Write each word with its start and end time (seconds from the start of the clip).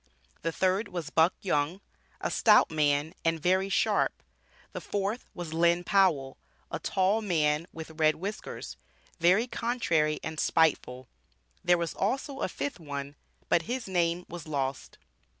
The 0.41 0.51
third 0.51 0.87
was 0.87 1.11
"Buck 1.11 1.35
Young, 1.41 1.79
a 2.19 2.31
stout 2.31 2.71
man, 2.71 3.13
and 3.23 3.39
very 3.39 3.69
sharp." 3.69 4.23
The 4.71 4.81
fourth 4.81 5.27
was 5.35 5.53
"Lynn 5.53 5.83
Powell, 5.83 6.37
a 6.71 6.79
tall 6.79 7.21
man 7.21 7.67
with 7.71 7.99
red 7.99 8.15
whiskers, 8.15 8.77
very 9.19 9.45
contrary 9.45 10.19
and 10.23 10.39
spiteful." 10.39 11.07
There 11.63 11.77
was 11.77 11.93
also 11.93 12.39
a 12.39 12.49
fifth 12.49 12.79
one, 12.79 13.13
but 13.47 13.61
his 13.69 13.87
name 13.87 14.25
was 14.27 14.47
lost. 14.47 14.97